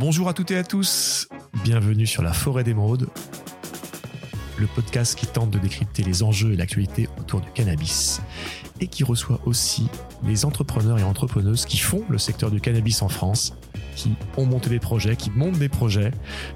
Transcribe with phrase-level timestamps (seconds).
[0.00, 1.28] Bonjour à toutes et à tous,
[1.62, 3.10] bienvenue sur la forêt d'émeraude,
[4.56, 8.22] le podcast qui tente de décrypter les enjeux et l'actualité autour du cannabis
[8.80, 9.88] et qui reçoit aussi
[10.24, 13.52] les entrepreneurs et entrepreneuses qui font le secteur du cannabis en France,
[13.94, 16.12] qui ont monté des projets, qui montent des projets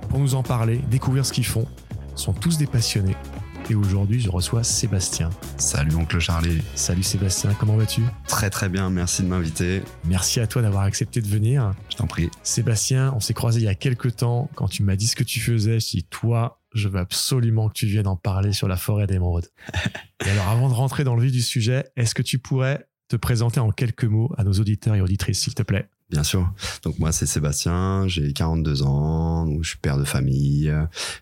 [0.09, 1.67] pour nous en parler, découvrir ce qu'ils font.
[2.15, 3.17] Sont tous des passionnés.
[3.71, 5.31] Et aujourd'hui, je reçois Sébastien.
[5.57, 6.63] Salut oncle Charlie.
[6.75, 8.03] Salut Sébastien, comment vas-tu?
[8.29, 9.81] Très très bien, merci de m'inviter.
[10.05, 11.73] Merci à toi d'avoir accepté de venir.
[11.91, 12.29] Je t'en prie.
[12.43, 15.25] Sébastien, on s'est croisé il y a quelques temps quand tu m'as dit ce que
[15.25, 15.81] tu faisais.
[15.81, 19.49] Je dit toi, je veux absolument que tu viennes en parler sur la forêt d'émeraude.
[20.27, 23.17] et alors, avant de rentrer dans le vif du sujet, est-ce que tu pourrais te
[23.17, 25.89] présenter en quelques mots à nos auditeurs et auditrices, s'il te plaît?
[26.11, 26.53] Bien sûr.
[26.83, 30.73] Donc moi c'est Sébastien, j'ai 42 ans, donc je suis père de famille,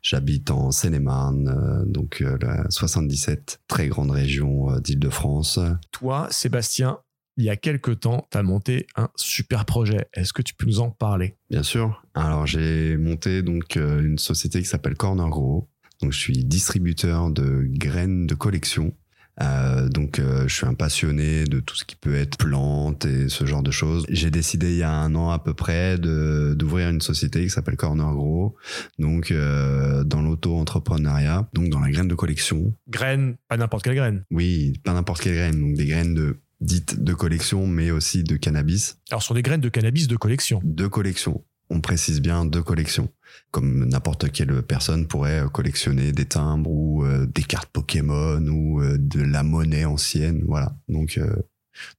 [0.02, 5.60] j'habite en Seine-et-Marne, euh, donc euh, la 77, très grande région euh, d'Île-de-France.
[5.92, 6.98] Toi, Sébastien,
[7.36, 10.08] il y a quelques temps, tu as monté un super projet.
[10.14, 11.36] Est-ce que tu peux nous en parler?
[11.48, 12.02] Bien sûr.
[12.14, 15.68] Alors j'ai monté donc une société qui s'appelle Corner Grow.
[16.02, 18.92] Donc je suis distributeur de graines de collection
[19.40, 23.28] euh, donc, euh, je suis un passionné de tout ce qui peut être plantes et
[23.28, 24.04] ce genre de choses.
[24.08, 27.76] J'ai décidé il y a un an à peu près d'ouvrir une société qui s'appelle
[27.76, 28.56] Corner Grow,
[28.98, 32.74] donc euh, dans l'auto-entrepreneuriat, donc dans la graine de collection.
[32.88, 34.24] Graines, pas n'importe quelle graine.
[34.30, 38.36] Oui, pas n'importe quelle graine, donc des graines de dites de collection, mais aussi de
[38.36, 38.98] cannabis.
[39.10, 40.60] Alors, ce sont des graines de cannabis de collection.
[40.62, 43.08] De collection on précise bien de collection.
[43.50, 48.96] Comme n'importe quelle personne pourrait collectionner des timbres ou euh, des cartes Pokémon ou euh,
[48.98, 50.44] de la monnaie ancienne.
[50.46, 50.76] Voilà.
[50.88, 51.34] Donc, euh,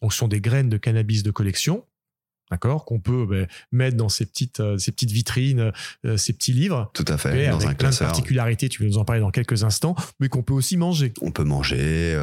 [0.01, 1.85] Donc, ce sont des graines de cannabis de collection.
[2.51, 5.71] D'accord, qu'on peut ben, mettre dans ces petites, ces petites vitrines,
[6.17, 6.91] ces petits livres.
[6.93, 7.47] Tout à fait.
[7.47, 10.29] Dans avec un plein de particularités, tu vas nous en parler dans quelques instants, mais
[10.29, 11.13] qu'on peut aussi manger.
[11.21, 12.15] On peut manger.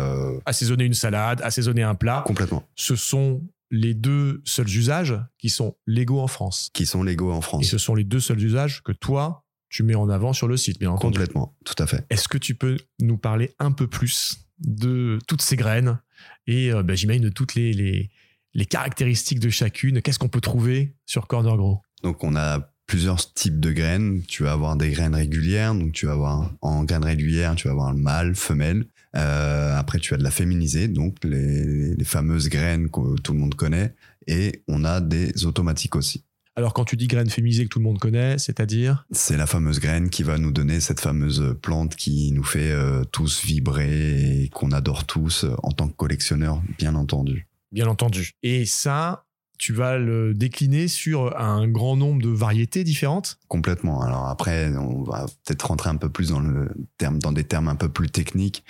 [0.47, 2.23] Assaisonner une salade, assaisonner un plat.
[2.25, 2.63] Complètement.
[2.77, 6.71] Ce sont les deux seuls usages qui sont légaux en France.
[6.75, 7.65] Qui sont légaux en France.
[7.65, 10.57] Et ce sont les deux seuls usages que toi, tu mets en avant sur le
[10.57, 11.19] site, bien entendu.
[11.19, 12.05] Complètement, tout à fait.
[12.11, 16.01] Est-ce que tu peux nous parler un peu plus de toutes ces graines
[16.47, 20.97] et euh, bah, j'imagine de toutes les, les, caractéristiques de chacune Qu'est-ce qu'on peut trouver
[21.07, 24.23] sur Corner Grow Donc on a plusieurs types de graines.
[24.27, 27.73] Tu vas avoir des graines régulières, donc tu vas avoir en graines régulières, tu vas
[27.73, 28.85] avoir le mâle, femelle.
[29.17, 33.55] Euh, après, tu as de la féminisée, donc les, fameuses graines que tout le monde
[33.55, 33.95] connaît.
[34.27, 36.25] Et on a des automatiques aussi.
[36.57, 39.07] Alors, quand tu dis graines féminisées que tout le monde connaît, c'est-à-dire?
[39.13, 43.05] C'est la fameuse graine qui va nous donner cette fameuse plante qui nous fait euh,
[43.05, 47.47] tous vibrer et qu'on adore tous euh, en tant que collectionneur, bien entendu.
[47.73, 48.33] Bien entendu.
[48.43, 49.25] Et ça,
[49.61, 54.01] tu vas le décliner sur un grand nombre de variétés différentes Complètement.
[54.01, 57.69] Alors après, on va peut-être rentrer un peu plus dans le terme, dans des termes
[57.69, 58.65] un peu plus techniques.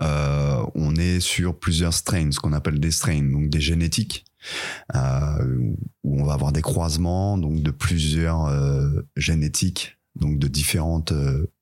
[0.00, 4.24] Euh, on est sur plusieurs strains, ce qu'on appelle des strains, donc des génétiques,
[4.94, 5.72] euh,
[6.04, 11.12] où on va avoir des croisements, donc de plusieurs euh, génétiques, donc de différentes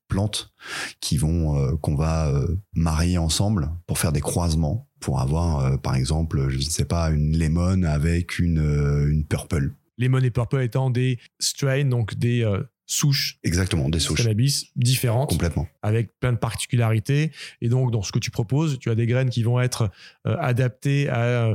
[0.09, 0.53] plantes
[1.01, 2.31] qui vont qu'on va
[2.75, 7.11] marier ensemble pour faire des croisements pour avoir, euh, par exemple, je ne sais pas,
[7.11, 9.73] une lemon avec une, euh, une purple.
[9.99, 13.39] Lemon et purple étant des strains, donc des euh, souches.
[13.45, 14.23] Exactement, des souches.
[14.23, 15.29] Cannabis différentes.
[15.29, 15.69] Complètement.
[15.83, 17.33] Avec plein de particularités.
[17.61, 19.91] Et donc, dans ce que tu proposes, tu as des graines qui vont être
[20.25, 21.55] adaptées à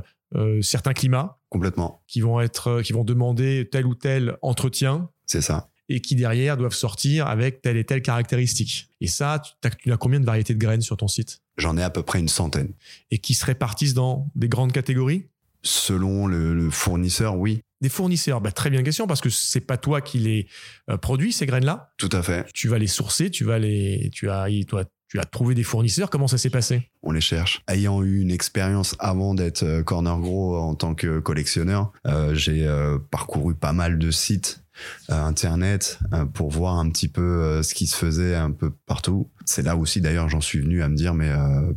[0.62, 1.40] certains climats.
[1.50, 2.04] Complètement.
[2.08, 5.09] Qui vont être, qui vont demander tel ou tel entretien.
[5.26, 8.90] C'est ça et qui derrière doivent sortir avec telle et telle caractéristique.
[9.02, 11.42] Et ça, tu as, combien de variétés de graines sur ton site?
[11.59, 12.74] J'en ai à peu près une centaine.
[13.12, 15.28] Et qui se répartissent dans des grandes catégories?
[15.62, 17.62] Selon le, fournisseur, oui.
[17.81, 20.47] Des fournisseurs, bah, très bien question parce que c'est pas toi qui les
[20.90, 21.94] euh, produis ces graines-là.
[21.97, 22.47] Tout à fait.
[22.53, 26.09] Tu vas les sourcer, tu vas les, tu as, toi, tu as trouvé des fournisseurs.
[26.09, 26.90] Comment ça s'est passé?
[27.03, 27.62] On les cherche.
[27.68, 32.68] Ayant eu une expérience avant d'être euh, Corner Gros en tant que collectionneur, euh, j'ai
[33.12, 34.64] parcouru pas mal de sites
[35.09, 38.72] euh, internet euh, pour voir un petit peu euh, ce qui se faisait un peu
[38.86, 39.30] partout.
[39.46, 41.31] C'est là aussi d'ailleurs j'en suis venu à me dire mais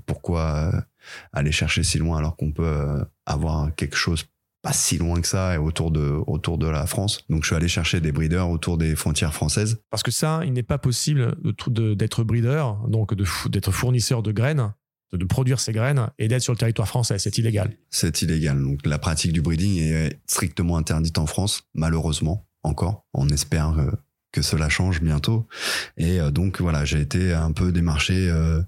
[0.07, 0.71] pourquoi
[1.33, 4.27] aller chercher si loin alors qu'on peut avoir quelque chose
[4.63, 7.25] pas si loin que ça et autour de autour de la France.
[7.29, 9.81] Donc je suis allé chercher des breeders autour des frontières françaises.
[9.91, 11.35] Parce que ça, il n'est pas possible
[11.97, 13.15] d'être breeder, donc
[13.49, 14.73] d'être fournisseur de graines,
[15.13, 17.19] de produire ces graines et d'être sur le territoire français.
[17.19, 17.77] C'est illégal.
[17.91, 18.63] C'est illégal.
[18.63, 23.05] Donc la pratique du breeding est strictement interdite en France, malheureusement encore.
[23.13, 23.91] On espère euh,
[24.33, 25.47] que cela change bientôt.
[25.97, 28.63] Et euh, donc voilà, j'ai été un peu démarcher euh,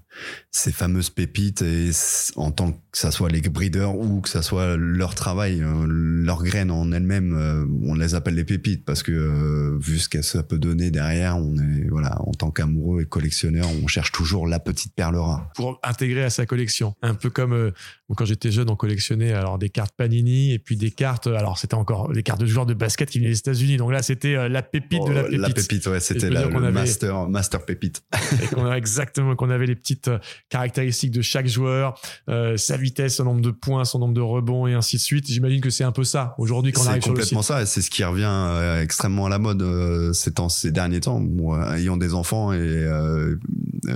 [0.51, 1.89] ces fameuses pépites et
[2.35, 5.85] en tant que que ça soit les breeders ou que ça soit leur travail, euh,
[5.85, 10.07] leurs graines en elles-mêmes, euh, on les appelle les pépites parce que euh, vu ce
[10.07, 14.13] que ça peut donner derrière, on est voilà en tant qu'amoureux et collectionneur, on cherche
[14.13, 16.95] toujours la petite perle rare pour intégrer à sa collection.
[17.01, 17.73] Un peu comme
[18.15, 21.27] quand j'étais jeune, on collectionnait alors des cartes Panini et puis des cartes.
[21.27, 23.75] Alors c'était encore des cartes de joueurs de basket qui venaient des États-Unis.
[23.75, 25.39] Donc là, c'était la pépite de la Oh, pépite.
[25.41, 28.03] La pépite, ouais, c'était le avait- master master pépite.
[28.41, 30.09] et qu'on a exactement qu'on avait les petites
[30.47, 31.99] caractéristiques de chaque joueur,
[32.29, 35.27] euh, sa vitesse, son nombre de points, son nombre de rebonds et ainsi de suite.
[35.27, 37.33] J'imagine que c'est un peu ça aujourd'hui quand on C'est arrive sur le site.
[37.33, 40.49] complètement ça, et c'est ce qui revient euh, extrêmement à la mode euh, ces, temps,
[40.49, 41.19] ces derniers temps.
[41.19, 43.39] Moi, ayant des enfants et euh, euh,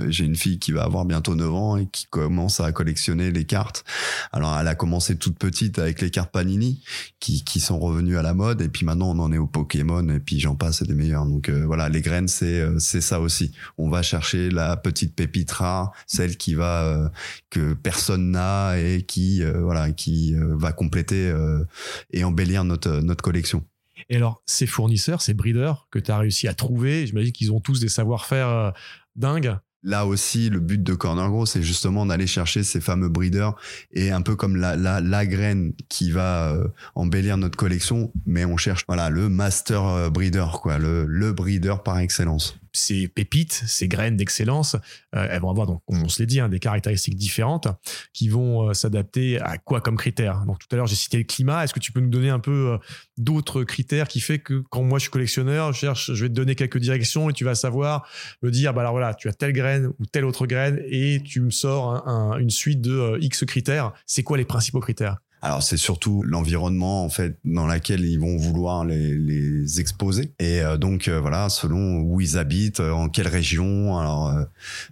[0.08, 3.44] j'ai une fille qui va avoir bientôt 9 ans et qui commence à collectionner les
[3.44, 3.84] cartes.
[4.32, 6.82] Alors, elle a commencé toute petite avec les cartes Panini
[7.18, 10.18] qui, sont revenues à la mode, et puis maintenant on en est au Pokémon, et
[10.18, 11.26] puis j'en passe, des meilleurs.
[11.26, 13.52] Donc euh, voilà, les graines, c'est euh, c'est ça aussi.
[13.76, 17.08] On va chercher la petite pépite rare, celle qui va euh,
[17.50, 21.64] que personne n'a et qui euh, voilà qui euh, va compléter euh,
[22.12, 23.64] et embellir notre notre collection.
[24.08, 27.60] Et alors, ces fournisseurs, ces breeders que tu as réussi à trouver, j'imagine qu'ils ont
[27.60, 28.70] tous des savoir-faire euh,
[29.16, 29.56] dingues.
[29.82, 33.54] Là aussi, le but de Corner Grow, c'est justement d'aller chercher ces fameux breeders
[33.92, 38.44] et un peu comme la, la, la graine qui va euh, embellir notre collection, mais
[38.44, 42.59] on cherche voilà le master euh, breeder, quoi, le, le breeder par excellence.
[42.72, 44.76] Ces pépites, ces graines d'excellence,
[45.14, 47.68] euh, elles vont avoir, donc, on se l'est dit, hein, des caractéristiques différentes
[48.12, 50.44] qui vont euh, s'adapter à quoi comme critères.
[50.46, 51.64] Donc tout à l'heure, j'ai cité le climat.
[51.64, 52.78] Est-ce que tu peux nous donner un peu euh,
[53.18, 56.34] d'autres critères qui fait que quand moi je suis collectionneur, je cherche, je vais te
[56.34, 58.08] donner quelques directions et tu vas savoir
[58.42, 61.40] me dire, bah alors voilà, tu as telle graine ou telle autre graine et tu
[61.40, 63.92] me sors un- un- une suite de X critères.
[64.06, 65.18] C'est quoi les principaux critères?
[65.42, 70.60] Alors c'est surtout l'environnement en fait dans lequel ils vont vouloir les, les exposer et
[70.60, 73.96] euh, donc euh, voilà selon où ils habitent, euh, en quelle région.
[73.98, 74.44] Alors euh,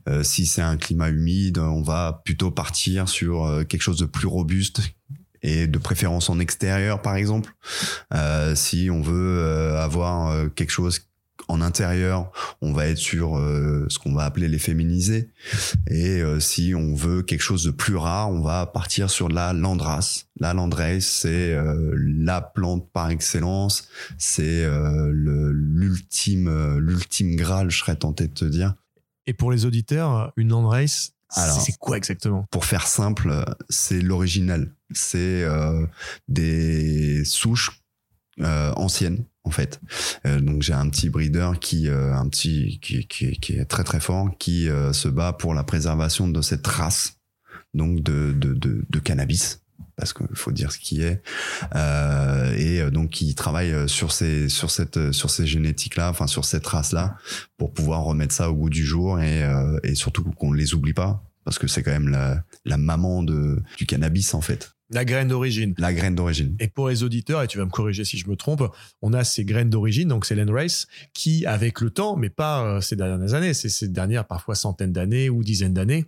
[0.08, 4.26] euh, si c'est un climat humide, on va plutôt partir sur quelque chose de plus
[4.26, 4.80] robuste
[5.42, 7.54] et de préférence en extérieur par exemple.
[8.54, 11.00] Si on veut avoir quelque chose
[11.48, 12.30] en intérieur,
[12.60, 15.30] on va être sur euh, ce qu'on va appeler les féminisés.
[15.88, 19.54] Et euh, si on veut quelque chose de plus rare, on va partir sur la
[19.54, 20.26] landrace.
[20.38, 23.88] La landrace, c'est euh, la plante par excellence.
[24.18, 24.68] C'est
[25.10, 28.74] l'ultime, l'ultime graal, je serais tenté de te dire.
[29.26, 32.46] Et pour les auditeurs, une landrace, c'est quoi exactement?
[32.50, 34.72] Pour faire simple, c'est l'original.
[34.92, 35.44] C'est
[36.28, 37.82] des souches
[38.40, 39.80] euh, anciennes en fait.
[40.26, 43.84] Euh, donc j'ai un petit breeder qui euh, un petit qui, qui, qui est très
[43.84, 47.16] très fort qui euh, se bat pour la préservation de cette race
[47.74, 49.62] donc de de, de, de cannabis
[49.96, 51.22] parce qu'il faut dire ce qui est
[51.74, 56.26] euh, et euh, donc qui travaille sur ces sur cette sur ces génétiques là enfin
[56.26, 57.16] sur cette race là
[57.56, 59.42] pour pouvoir remettre ça au goût du jour et
[59.82, 63.62] et surtout qu'on les oublie pas parce que c'est quand même la, la maman de
[63.78, 65.74] du cannabis en fait La graine d'origine.
[65.76, 68.36] la graine d'origine Et pour les auditeurs, et tu vas me corriger si je me
[68.36, 68.62] trompe,
[69.02, 72.80] on a ces graines d'origine, donc c'est Race, qui, avec le temps, mais pas euh,
[72.80, 76.06] ces dernières années, c'est ces dernières parfois centaines d'années ou dizaines d'années,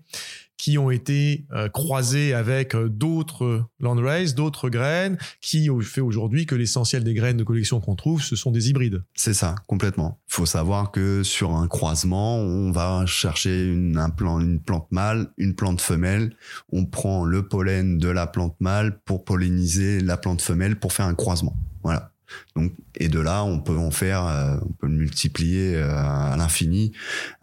[0.60, 6.54] qui ont été euh, croisées avec euh, d'autres Landrace, d'autres graines, qui fait aujourd'hui que
[6.54, 9.02] l'essentiel des graines de collection qu'on trouve, ce sont des hybrides.
[9.14, 10.20] C'est ça, complètement.
[10.26, 14.10] Faut savoir que sur un croisement, on va chercher une, un
[14.40, 16.36] une plante mâle, une plante femelle.
[16.70, 21.06] On prend le pollen de la plante mâle pour polliniser la plante femelle pour faire
[21.06, 21.56] un croisement.
[21.82, 22.12] Voilà.
[22.56, 26.35] Donc, et de là, on peut en faire, euh, on peut le multiplier euh, à
[26.37, 26.93] l'infini,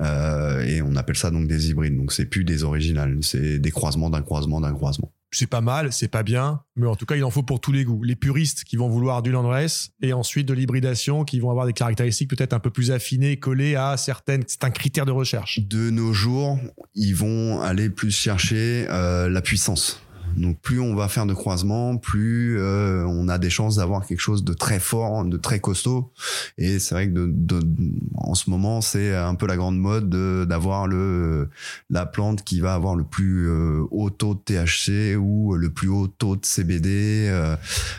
[0.01, 1.97] euh, et on appelle ça donc des hybrides.
[1.97, 5.11] Donc, c'est plus des originales, c'est des croisements d'un croisement d'un croisement.
[5.31, 7.73] C'est pas mal, c'est pas bien, mais en tout cas, il en faut pour tous
[7.73, 8.01] les goûts.
[8.01, 11.73] Les puristes qui vont vouloir du Landrace et ensuite de l'hybridation qui vont avoir des
[11.73, 15.59] caractéristiques peut-être un peu plus affinées, collées à certaines, c'est un critère de recherche.
[15.59, 16.57] de nos jours,
[16.95, 20.01] ils vont aller plus chercher la puissance.
[20.37, 24.19] Donc plus on va faire de croisements, plus euh, on a des chances d'avoir quelque
[24.19, 26.11] chose de très fort, de très costaud.
[26.57, 27.27] Et c'est vrai que de,
[27.59, 27.67] de-
[28.15, 31.49] en ce moment, c'est un peu la grande mode de- d'avoir le
[31.89, 35.87] la plante qui va avoir le plus euh, haut taux de THC ou le plus
[35.89, 37.27] haut taux de CBD.
[37.29, 37.55] Euh,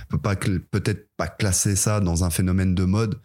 [0.06, 3.16] on peut pas peut-être pas classer ça dans un phénomène de mode,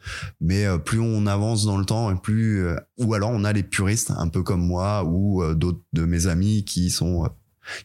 [0.41, 2.65] mais plus on avance dans le temps et plus
[2.97, 6.65] ou alors on a les puristes un peu comme moi ou d'autres de mes amis
[6.65, 7.29] qui sont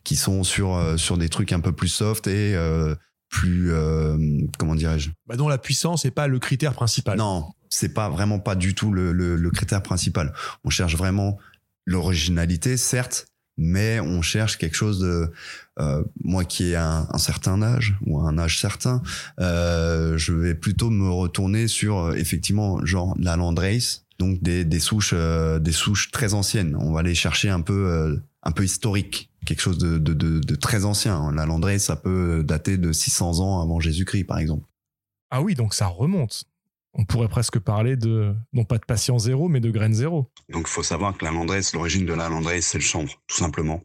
[0.04, 2.94] qui sont sur euh, sur des trucs un peu plus soft et euh,
[3.28, 4.16] plus euh,
[4.58, 5.10] comment dirais-je?
[5.26, 7.18] Bah dont la puissance n'est pas le critère principal.
[7.18, 10.32] non c'est pas vraiment pas du tout le, le, le critère principal.
[10.64, 11.38] On cherche vraiment
[11.86, 13.26] l'originalité certes
[13.60, 15.30] mais on cherche quelque chose de
[15.80, 19.02] euh, moi qui ai un, un certain âge ou un âge certain
[19.40, 24.80] euh, je vais plutôt me retourner sur euh, effectivement genre la landrace donc des, des
[24.80, 26.76] souches euh, des souches très anciennes.
[26.76, 30.40] On va aller chercher un peu euh, un peu historique quelque chose de, de, de,
[30.40, 31.32] de très ancien.
[31.32, 34.66] La Landrace, ça peut dater de 600 ans avant Jésus-Christ, par exemple.
[35.30, 36.44] Ah oui, donc ça remonte.
[36.94, 40.30] On pourrait presque parler de, non pas de patient zéro, mais de graine zéro.
[40.50, 43.36] Donc il faut savoir que la Landrace, l'origine de la Landrace, c'est le chanvre, tout
[43.36, 43.82] simplement.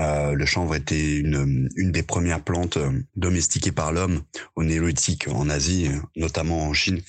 [0.00, 4.22] Euh, le chanvre était une, une des premières plantes euh, domestiquées par l'homme
[4.56, 7.00] au néolithique en Asie, notamment en Chine.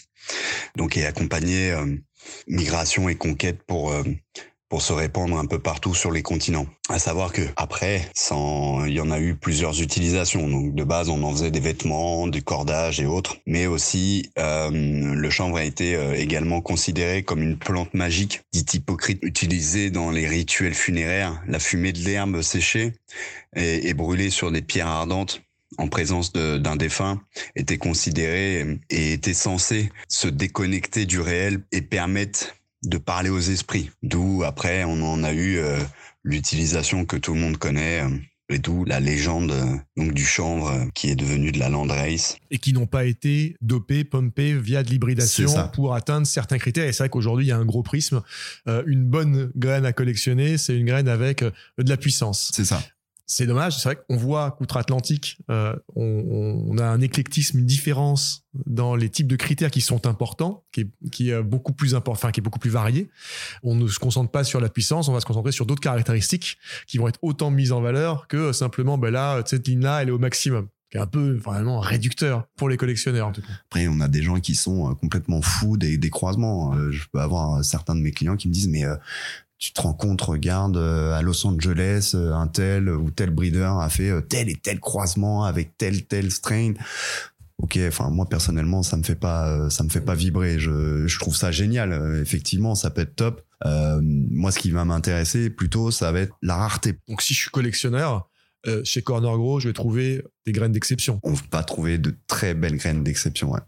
[0.76, 1.96] Donc, est accompagné euh,
[2.48, 3.94] migration et conquête pour
[4.72, 6.66] pour se répandre un peu partout sur les continents.
[6.88, 10.48] À savoir que après, sans, il y en a eu plusieurs utilisations.
[10.48, 13.36] Donc de base, on en faisait des vêtements, du cordage et autres.
[13.46, 18.66] Mais aussi, euh, le chanvre a été euh, également considéré comme une plante magique, dit
[18.74, 21.44] hypocrite, utilisée dans les rituels funéraires.
[21.50, 22.94] La fumée de l'herbe séchée
[23.58, 25.42] et brûlée sur des pierres ardentes
[25.78, 27.22] en présence d'un défunt
[27.58, 33.92] était considérée et était censée se déconnecter du réel et permettre de parler aux esprits.
[34.04, 35.80] D'où après on en a eu euh,
[36.24, 38.04] l'utilisation que tout le monde connaît.
[38.04, 38.10] Euh,
[38.54, 42.36] et d'où la légende euh, donc du chanvre qui est devenu de la landrace.
[42.50, 46.86] Et qui n'ont pas été dopés, pompés via de l'hybridation pour atteindre certains critères.
[46.86, 48.22] Et c'est vrai qu'aujourd'hui, il y a un gros prisme.
[48.68, 52.52] une bonne graine à collectionner, c'est une graine avec de la puissance.
[52.54, 52.84] C'est ça
[53.34, 53.78] c'est dommage.
[53.78, 59.28] C'est vrai qu'on voit qu'outre-Atlantique, euh, on, a un éclectisme, une différence dans les types
[59.28, 62.70] de critères qui sont importants, qui est, beaucoup plus important, enfin, qui est beaucoup plus
[62.70, 63.10] varié.
[63.64, 66.58] On ne se concentre pas sur la puissance, on va se concentrer sur d'autres caractéristiques
[66.88, 70.12] qui vont être autant mises en valeur que simplement, ben là, cette ligne-là, elle est
[70.12, 73.48] au maximum qui est un peu vraiment réducteur pour les collectionneurs en tout cas.
[73.70, 76.76] Après, on a des gens qui sont euh, complètement fous des, des croisements.
[76.76, 78.86] Euh, je peux avoir certains de mes clients qui me disent mais
[79.62, 83.80] tu te rends compte, regarde, euh, à Los Angeles, euh, un tel ou tel breeder
[83.80, 86.74] a fait euh, tel et tel croisement avec tel tel strain.
[87.62, 90.58] Ok, enfin moi personnellement ça me fait pas ça me fait pas vibrer.
[90.58, 92.20] Je, je trouve ça génial.
[92.20, 93.44] Effectivement, ça peut être top.
[93.64, 96.98] moi, ce qui va m'intéresser plutôt, ça va être la rareté.
[97.08, 98.31] Donc si je suis collectionneur,
[98.84, 101.20] chez Corner Grow, je vais trouver des graines d'exception.
[101.24, 103.62] On va trouver de très belles graines d'exception, ouais.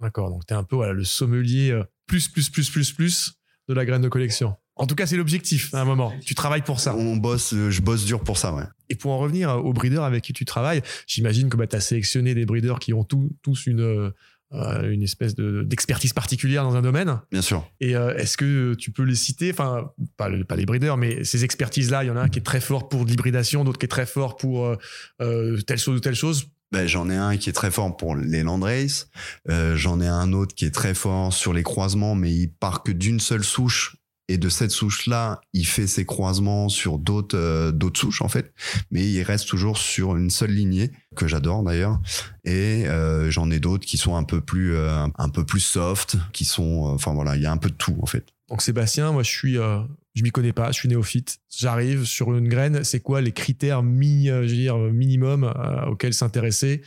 [0.00, 3.34] D'accord, donc tu es un peu voilà, le sommelier plus, plus, plus, plus, plus
[3.68, 4.56] de la graine de collection.
[4.78, 6.12] En tout cas, c'est l'objectif à un moment.
[6.24, 6.94] Tu travailles pour ça.
[6.94, 8.64] On bosse, euh, je bosse dur pour ça, ouais.
[8.90, 11.80] Et pour en revenir aux breeders avec qui tu travailles, j'imagine que bah, tu as
[11.80, 14.12] sélectionné des breeders qui ont tous une,
[14.52, 17.20] euh, une espèce d'expertise particulière dans un domaine.
[17.32, 17.68] Bien sûr.
[17.80, 19.50] Et euh, est-ce que tu peux les citer?
[19.50, 22.42] Enfin, pas, pas les breeders, mais ces expertises-là, il y en a un qui est
[22.44, 24.76] très fort pour l'hybridation, d'autres qui est très fort pour
[25.18, 26.46] telle chose ou telle chose.
[26.72, 29.08] Ben, j'en ai un qui est très fort pour les landrace.
[29.48, 32.92] j'en ai un autre qui est très fort sur les croisements, mais il part que
[32.92, 33.96] d'une seule souche
[34.28, 38.52] et de cette souche-là, il fait ses croisements sur d'autres euh, d'autres souches en fait,
[38.90, 42.00] mais il reste toujours sur une seule lignée que j'adore d'ailleurs.
[42.44, 46.16] Et euh, j'en ai d'autres qui sont un peu plus euh, un peu plus soft,
[46.32, 48.26] qui sont enfin voilà, il y a un peu de tout en fait.
[48.48, 51.38] Donc Sébastien, moi je suis je m'y connais pas, je suis néophyte.
[51.56, 55.52] J'arrive sur une graine, c'est quoi les critères mi, je veux dire minimum
[55.88, 56.82] auxquels s'intéresser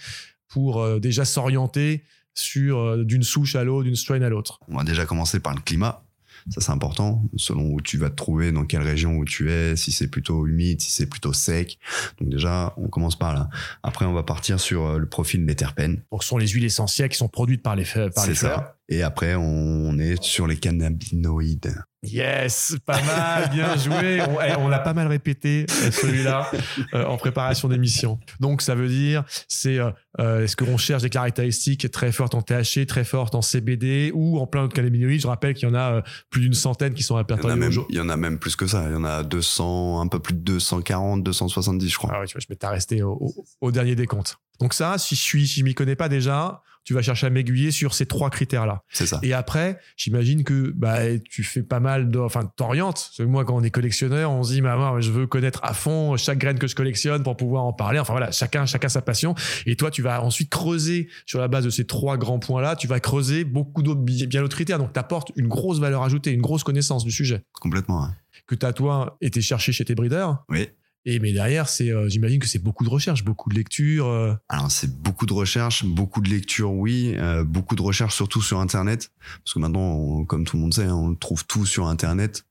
[0.48, 2.04] pour déjà s'orienter
[2.34, 4.60] sur d'une souche à l'autre, d'une strain à l'autre?
[4.70, 6.04] On va déjà commencer par le climat
[6.50, 9.76] ça, c'est important, selon où tu vas te trouver, dans quelle région où tu es,
[9.76, 11.78] si c'est plutôt humide, si c'est plutôt sec.
[12.20, 13.50] Donc déjà, on commence par là.
[13.84, 16.04] Après, on va partir sur euh, le profil des terpènes.
[16.12, 18.76] Donc, ce sont les huiles essentielles qui sont produites par les, par les fleurs.
[18.92, 21.76] Et après, on est sur les cannabinoïdes.
[22.02, 24.22] Yes, pas mal, bien joué.
[24.22, 26.50] On, eh, on l'a pas mal répété euh, celui-là
[26.94, 28.20] euh, en préparation d'émission.
[28.40, 32.88] Donc ça veut dire, c'est euh, est-ce qu'on cherche des caractéristiques très fortes en THC,
[32.88, 35.22] très fortes en CBD ou en plein d'autres cannabinoïdes?
[35.22, 38.10] Je rappelle qu'il y en a plus d'une centaine qui sont répertoriés Il y en
[38.10, 38.86] a même plus que ça.
[38.88, 42.12] Il y en a 200, un peu plus de 240, 270, je crois.
[42.14, 44.38] Ah oui, tu vois, je m'étais resté au, au, au dernier décompte.
[44.62, 47.30] Donc ça, si je suis, si je m'y connais pas déjà, tu vas chercher à
[47.30, 48.82] m'aiguiller sur ces trois critères-là.
[48.90, 49.20] C'est ça.
[49.22, 53.12] Et après, j'imagine que bah, tu fais pas mal de, enfin, t'orientes.
[53.20, 56.40] Moi, quand on est collectionneur, on se dit, moi, je veux connaître à fond chaque
[56.40, 58.00] graine que je collectionne pour pouvoir en parler.
[58.00, 59.36] Enfin voilà, chacun, chacun sa passion.
[59.68, 62.76] Et toi, tu vas ensuite creuser sur la base de ces trois grands points-là.
[62.76, 64.80] Tu vas creuser beaucoup d'autres, bien d'autres critères.
[64.80, 67.44] Donc, t'apportes une grosse valeur ajoutée, une grosse connaissance du sujet.
[67.62, 68.10] Complètement.
[68.48, 70.44] Que tu as toi été chercher chez tes breeders.
[70.50, 70.70] Oui.
[71.06, 74.08] Et mais derrière, c'est, euh, j'imagine que c'est beaucoup de recherche, beaucoup de lecture.
[74.08, 74.34] Euh.
[74.50, 78.60] Alors c'est beaucoup de recherche, beaucoup de lecture, oui, euh, beaucoup de recherche surtout sur
[78.60, 79.12] Internet,
[79.44, 82.46] parce que maintenant, comme tout le monde sait, hein, on trouve tout sur Internet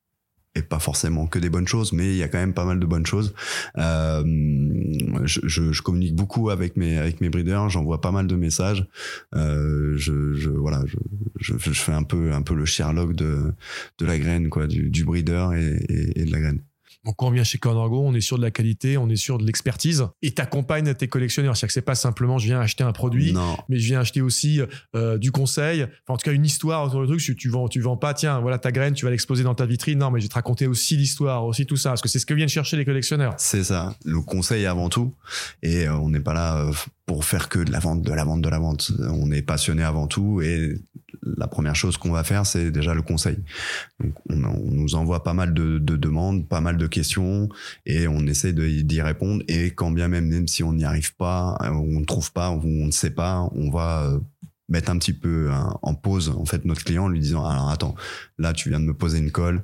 [0.54, 2.80] et pas forcément que des bonnes choses, mais il y a quand même pas mal
[2.80, 3.34] de bonnes choses.
[3.76, 4.24] Euh,
[5.24, 8.86] je, je, je, communique beaucoup avec mes avec mes breeders, j'envoie pas mal de messages.
[9.34, 10.96] Euh, je, je, voilà, je,
[11.58, 13.52] je, fais un peu un peu le Sherlock de
[13.98, 16.62] de la graine quoi, du, du breeder et, et de la graine.
[17.08, 19.16] Donc quand on vient chez Corner Go, on est sûr de la qualité, on est
[19.16, 21.56] sûr de l'expertise et t'accompagnes tes collectionneurs.
[21.56, 23.56] C'est-à-dire que c'est pas simplement je viens acheter un produit, Non.
[23.70, 24.60] mais je viens acheter aussi
[24.94, 25.84] euh, du conseil.
[25.84, 27.20] Enfin, en tout cas, une histoire autour du truc.
[27.22, 28.12] Tu, tu vends, tu vends pas.
[28.12, 30.00] Tiens, voilà ta graine, tu vas l'exposer dans ta vitrine.
[30.00, 32.26] Non, mais je vais te raconter aussi l'histoire, aussi tout ça, parce que c'est ce
[32.26, 33.32] que viennent chercher les collectionneurs.
[33.38, 35.14] C'est ça, le conseil avant tout.
[35.62, 36.72] Et euh, on n'est pas là euh,
[37.06, 38.92] pour faire que de la vente, de la vente, de la vente.
[39.08, 40.42] On est passionné avant tout.
[40.42, 40.74] Et
[41.36, 43.38] la première chose qu'on va faire, c'est déjà le conseil.
[44.00, 47.48] Donc, on, nous envoie pas mal de, de demandes, pas mal de questions,
[47.86, 49.42] et on essaie d'y répondre.
[49.48, 52.50] Et quand bien même, même si on n'y arrive pas, euh, on ne trouve pas,
[52.50, 54.18] on ne sait pas, on va euh,
[54.68, 57.70] mettre un petit peu hein, en pause en fait notre client en lui disant alors
[57.70, 57.94] attends
[58.38, 59.62] là tu viens de me poser une colle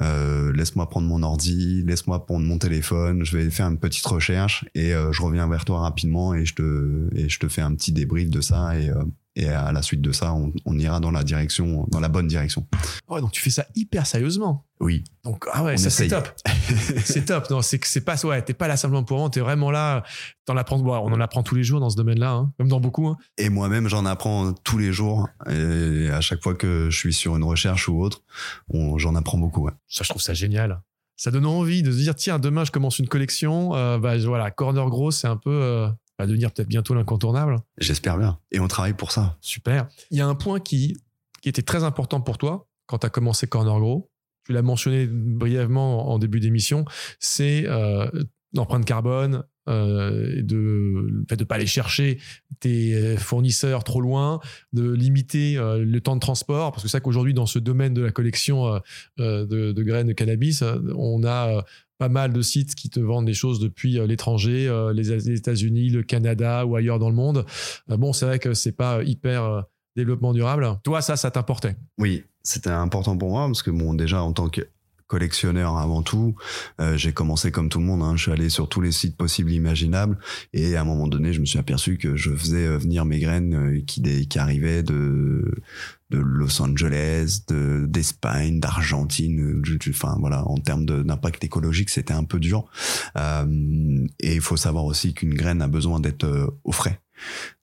[0.00, 4.64] euh, laisse-moi prendre mon ordi laisse-moi prendre mon téléphone je vais faire une petite recherche
[4.74, 7.74] et euh, je reviens vers toi rapidement et je te et je te fais un
[7.74, 9.04] petit débrief de ça et euh,
[9.38, 12.26] et à la suite de ça on, on ira dans la direction dans la bonne
[12.26, 12.66] direction
[13.08, 14.64] Ouais, donc tu fais ça hyper sérieusement.
[14.80, 16.28] oui Donc ah ouais, On ça c'est top.
[17.04, 17.48] c'est top.
[17.50, 20.02] Non, c'est que c'est pas ouais, t'es pas là simplement pour vendre, t'es vraiment là.
[20.46, 20.78] T'en apprends.
[20.78, 23.06] bon, on en apprend tous les jours dans ce domaine-là, hein, même dans beaucoup.
[23.08, 23.16] hein.
[23.36, 27.36] et moi-même j'en apprends tous les jours et à chaque fois que je suis sur
[27.36, 28.15] une recherche ou autre
[28.96, 29.72] j'en apprends beaucoup ouais.
[29.88, 30.82] Ça, je trouve ça génial.
[31.16, 33.74] Ça donne envie de se dire tiens, demain je commence une collection.
[33.74, 37.58] Euh, bah voilà, Corner Gros, c'est un peu euh, va devenir peut-être bientôt l'incontournable.
[37.78, 39.88] j'espère bien et on travaille pour ça Super.
[40.10, 40.96] Il y a un point qui,
[41.42, 44.10] qui était très important pour toi quand tu as commencé Corner Gros.
[44.44, 46.84] Tu l'as mentionné brièvement en début d'émission.
[47.18, 48.08] C'est euh,
[48.54, 52.18] l'empreinte carbone, euh, de, fait de ne pas aller chercher
[52.60, 54.40] tes fournisseurs trop loin,
[54.72, 56.72] de limiter euh, le temps de transport.
[56.72, 58.78] Parce que c'est ça qu'aujourd'hui, dans ce domaine de la collection euh,
[59.20, 61.62] euh, de, graines de cannabis, euh, on a euh,
[61.98, 65.90] pas mal de sites qui te vendent des choses depuis euh, l'étranger, euh, les, États-Unis,
[65.90, 67.46] le Canada ou ailleurs dans le monde.
[67.90, 69.62] Euh, bon, c'est vrai que c'est pas hyper euh,
[69.96, 70.68] développement durable.
[70.84, 71.76] Toi, ça, ça t'importait?
[71.98, 74.68] Oui, c'était important pour moi parce que bon, déjà en tant que
[75.06, 76.34] collectionneur avant tout,
[76.80, 78.02] euh, j'ai commencé comme tout le monde.
[78.02, 80.18] Hein, je suis allé sur tous les sites possibles, imaginables,
[80.52, 83.18] et à un moment donné, je me suis aperçu que je faisais euh, venir mes
[83.20, 85.54] graines euh, qui, qui arrivaient de
[86.10, 89.60] de Los Angeles, de d'Espagne, d'Argentine.
[89.64, 92.64] je- Enfin voilà, en termes d'impact écologique, c'était un peu dur.
[93.16, 97.00] Euh, et il faut savoir aussi qu'une graine a besoin d'être euh, au frais.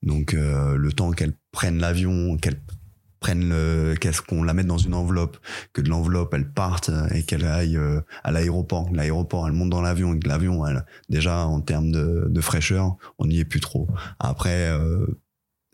[0.02, 2.60] Donc euh, le temps qu'elle prenne l'avion, qu'elle
[3.24, 3.96] prenne le,
[4.27, 5.38] qu'on la mette dans une enveloppe,
[5.72, 9.70] que de l'enveloppe elle parte euh, et qu'elle aille euh, à l'aéroport, l'aéroport elle monte
[9.70, 13.62] dans l'avion et que l'avion elle déjà en termes de, fraîcheur on n'y est plus
[13.62, 13.88] trop.
[14.20, 15.06] Après euh,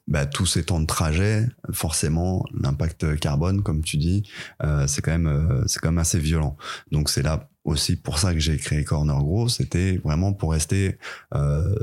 [0.07, 4.29] bah, tous ces temps de trajet, forcément l'impact carbone comme tu dis,
[4.85, 6.55] c'est quand même c'est quand même assez violent.
[6.91, 10.97] Donc c'est là aussi pour ça que j'ai créé Corner Gros, c'était vraiment pour rester
[11.33, 11.75] euh,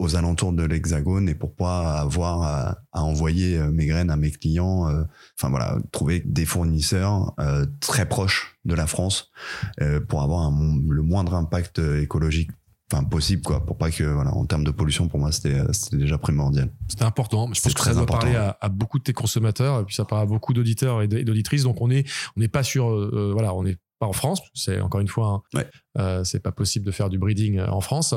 [0.00, 4.16] aux alentours de l'hexagone et pour pas avoir à, à envoyer euh, mes graines à
[4.16, 4.88] mes clients.
[4.88, 5.04] euh,
[5.38, 9.30] Enfin voilà, trouver des fournisseurs euh, très proches de la France
[10.08, 12.50] pour avoir un le moindre impact écologique
[12.92, 15.60] enfin possible quoi pour pas que voilà en termes de pollution pour moi c'était
[15.92, 17.48] déjà primordial C'était important.
[17.52, 19.94] Je pense que ça doit important, parler à, à beaucoup de tes consommateurs et puis
[19.94, 21.62] ça parle à beaucoup d'auditeurs et d'auditrices.
[21.62, 22.04] Donc on est,
[22.36, 24.40] on n'est pas sur, euh, voilà, on n'est pas en France.
[24.54, 25.66] C'est encore une fois, Ouais.
[25.98, 28.14] Euh, c'est pas possible de faire du breeding euh, en France.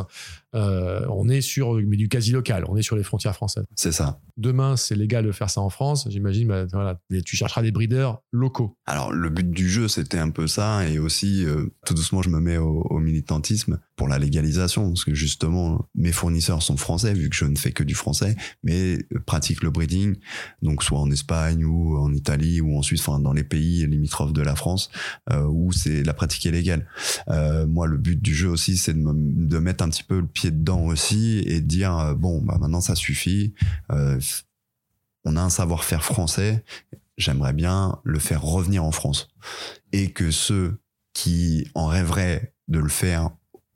[0.56, 2.66] Euh, on est sur, mais du quasi local.
[2.68, 3.66] On est sur les frontières françaises.
[3.76, 6.08] c'est ça Demain, c'est légal de faire ça en France.
[6.10, 8.78] J'imagine, bah, voilà, tu chercheras des breeders locaux.
[8.86, 12.30] Alors le but du jeu c'était un peu ça et aussi euh, tout doucement je
[12.30, 17.14] me mets au, au militantisme pour la légalisation parce que justement mes fournisseurs sont français
[17.14, 20.16] vu que je ne fais que du français mais pratiquent le breeding
[20.62, 24.34] donc soit en Espagne ou en Italie ou en Suisse enfin dans les pays limitrophes
[24.34, 24.90] de la France
[25.48, 26.88] où c'est la pratique est légale.
[27.74, 30.28] Moi le but du jeu aussi c'est de, me- de mettre un petit peu le
[30.28, 33.54] pied dedans aussi et de dire euh, bon bah maintenant ça suffit
[33.92, 34.20] euh,
[35.26, 36.64] on a un savoir-faire français
[37.18, 39.28] j'aimerais bien le faire revenir en France.
[39.92, 40.80] Et que ceux
[41.14, 43.30] qui en rêveraient de le faire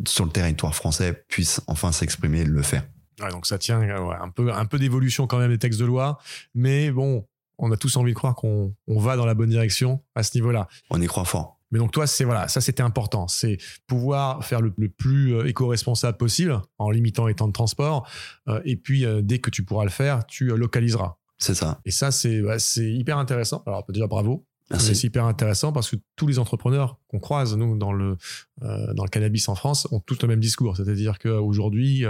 [0.08, 2.84] sur le territoire français puissent enfin s'exprimer et le faire.
[3.22, 5.80] Ouais, donc ça tient euh, ouais, un peu, un peu d'évolution quand même des textes
[5.80, 6.18] de loi.
[6.56, 7.26] Mais bon,
[7.60, 10.36] on a tous envie de croire qu'on on va dans la bonne direction à ce
[10.36, 10.68] niveau-là.
[10.90, 11.57] On y croit fort.
[11.72, 15.48] Mais donc toi, c'est voilà, ça c'était important, c'est pouvoir faire le, le plus euh,
[15.48, 18.08] éco-responsable possible en limitant les temps de transport.
[18.48, 21.18] Euh, et puis euh, dès que tu pourras le faire, tu localiseras.
[21.38, 21.80] C'est ça.
[21.86, 23.64] Et ça, c'est ouais, c'est hyper intéressant.
[23.66, 24.46] Alors déjà bravo.
[24.80, 28.18] C'est hyper intéressant parce que tous les entrepreneurs qu'on croise, nous, dans le,
[28.64, 30.76] euh, dans le cannabis en France, ont tous le même discours.
[30.76, 32.04] C'est-à-dire qu'aujourd'hui,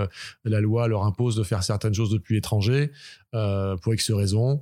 [0.43, 2.91] la loi leur impose de faire certaines choses depuis l'étranger
[3.31, 4.59] pour X raisons,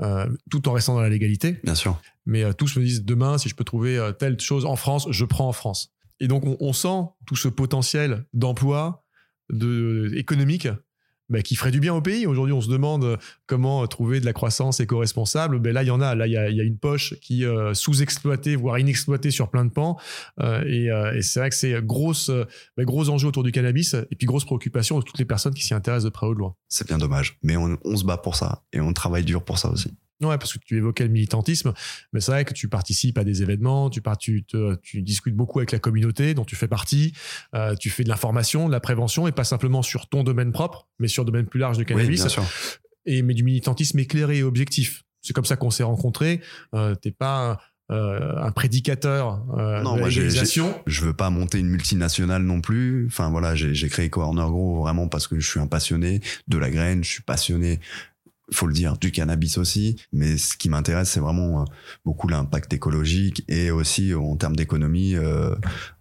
[0.00, 2.00] euh, tout en restant dans la légalité Bien sûr.
[2.26, 5.06] mais euh, tous me disent demain, si je peux trouver euh, telle chose en France,
[5.10, 5.92] je prends en France.
[6.20, 9.04] Et donc, on, on sent tout ce potentiel d'emploi,
[9.50, 10.68] de, économique,
[11.30, 12.26] bah, qui ferait du bien au pays.
[12.26, 15.58] Aujourd'hui, on se demande comment trouver de la croissance éco-responsable.
[15.58, 16.14] Ben là, il y en a.
[16.14, 19.98] Là, il y a, une poche qui est sous-exploitée, voire inexploitée sur plein de pans.
[20.40, 20.88] et,
[21.22, 25.04] c'est vrai que c'est ben, gros enjeu autour du cannabis et puis grosse préoccupation de
[25.04, 26.54] toutes les personnes qui s'y intéressent de près ou de loin.
[26.68, 29.58] C'est bien dommage, mais on, on se bat pour ça et on travaille dur pour
[29.58, 29.90] ça aussi.
[30.20, 31.72] Ouais, parce que tu évoquais le militantisme,
[32.12, 34.44] mais c'est vrai que tu participes à des événements, tu, tu,
[34.82, 37.14] tu discutes beaucoup avec la communauté dont tu fais partie,
[37.54, 40.88] euh, tu fais de l'information, de la prévention, et pas simplement sur ton domaine propre,
[40.98, 42.08] mais sur un domaine plus large du cannabis.
[42.08, 42.44] Oui, bien sûr.
[43.06, 45.04] Et, mais du militantisme éclairé et objectif.
[45.22, 46.40] C'est comme ça qu'on s'est rencontrés.
[46.74, 50.10] Euh, T'es pas euh, un prédicateur euh, non, de moi,
[50.86, 53.06] Je veux pas monter une multinationale non plus.
[53.08, 56.70] Enfin voilà, j'ai créé Corner Grow vraiment parce que je suis un passionné de la
[56.70, 57.80] graine, je suis passionné
[58.52, 59.96] faut le dire, du cannabis aussi.
[60.12, 61.64] Mais ce qui m'intéresse, c'est vraiment euh,
[62.04, 65.54] beaucoup l'impact écologique et aussi en termes d'économie euh,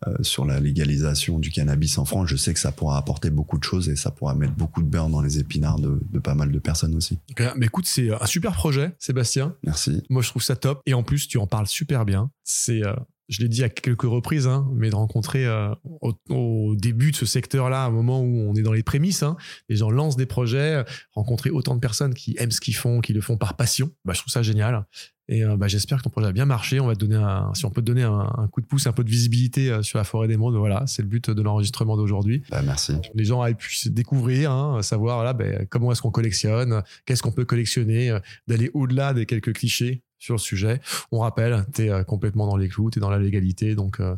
[0.07, 2.29] euh, sur la légalisation du cannabis en France.
[2.29, 4.87] Je sais que ça pourra apporter beaucoup de choses et ça pourra mettre beaucoup de
[4.87, 7.17] beurre dans les épinards de, pas mal de personnes aussi.
[7.55, 9.55] mais écoute, c'est un super projet, Sébastien.
[9.63, 10.03] Merci.
[10.09, 10.81] Moi, je trouve ça top.
[10.85, 12.31] Et en plus, tu en parles super bien.
[12.43, 12.81] C'est
[13.29, 17.25] je l'ai dit à quelques reprises, hein, mais de rencontrer euh, au, début de ce
[17.25, 19.37] secteur-là, à un moment où on est dans les prémices, hein,
[19.69, 23.13] les gens lancent des projets, rencontrer autant de personnes qui aiment ce qu'ils font, qui
[23.13, 24.85] le font par passion, bah, je trouve ça génial.
[25.31, 26.79] Et euh, bah, j'espère que ton projet a bien marché.
[26.79, 28.93] On va te donner un, si on peut te donner un, coup de pouce, un
[28.93, 30.55] peu de visibilité euh, sur la forêt des mondes.
[30.55, 32.41] Voilà, c'est le but de l'enregistrement d'aujourd'hui.
[32.49, 32.93] Bah, merci.
[33.13, 37.21] Les gens aient pu se découvrir, hein, savoir voilà, bah, comment est-ce qu'on collectionne, qu'est-ce
[37.21, 40.81] qu'on peut collectionner, d'aller au-delà des quelques clichés sur le sujet.
[41.11, 43.99] On rappelle, tu es euh, complètement dans les clous, tu es dans la légalité, donc
[43.99, 44.15] euh,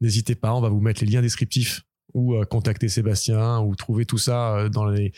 [0.00, 4.04] n'hésitez pas, on va vous mettre les liens descriptifs ou euh, contacter Sébastien ou trouver
[4.04, 5.12] tout ça dans les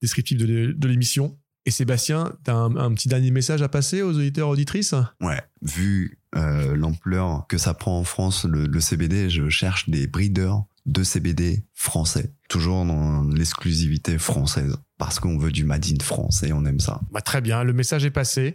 [0.00, 1.38] descriptifs de l'émission.
[1.64, 4.96] Et Sébastien, tu as un, petit dernier message à passer aux auditeurs auditrices?
[5.20, 10.64] Ouais, vu l'ampleur que ça prend en France, le, le CBD, je cherche des breeders
[10.86, 16.52] de CBD français, toujours dans l'exclusivité française, parce qu'on veut du Made in France et
[16.52, 17.00] on aime ça.
[17.12, 18.54] Bah, très bien, le message est passé.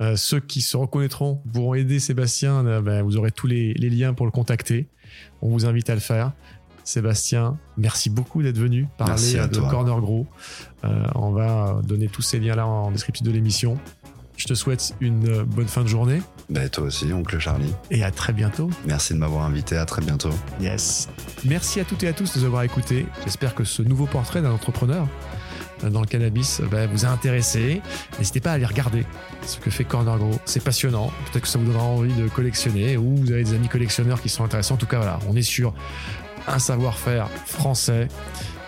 [0.00, 4.12] Euh, ceux qui se reconnaîtront pourront aider Sébastien, euh, bah, vous aurez tous les, liens
[4.12, 4.88] pour le contacter.
[5.40, 6.32] On vous invite à le faire.
[6.84, 10.26] Sébastien, merci beaucoup d'être venu parler de Corner Gros.
[10.84, 13.78] Euh, on va donner tous ces liens-là en description de l'émission.
[14.36, 16.22] Je te souhaite une bonne fin de journée.
[16.50, 17.74] Ben, toi aussi, oncle Charlie.
[17.90, 18.70] Et à très bientôt.
[18.86, 19.76] Merci de m'avoir invité.
[19.76, 20.30] À très bientôt.
[20.60, 21.08] Yes.
[21.44, 23.04] Merci à toutes et à tous de nous avoir écoutés.
[23.24, 25.06] J'espère que ce nouveau portrait d'un entrepreneur
[25.84, 27.82] euh, dans le cannabis euh, vous a intéressé.
[28.18, 29.04] N'hésitez pas à aller regarder
[29.46, 30.38] ce que fait Corner Grow.
[30.46, 31.12] C'est passionnant.
[31.26, 34.30] Peut-être que ça vous donnera envie de collectionner ou vous avez des amis collectionneurs qui
[34.30, 34.74] sont intéressants.
[34.74, 35.74] En tout cas, voilà, on est sur
[36.46, 38.08] un savoir-faire français.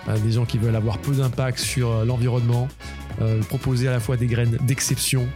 [0.09, 2.69] Euh, des gens qui veulent avoir peu d'impact sur l'environnement,
[3.51, 5.29] proposer à la fois des graines d'exception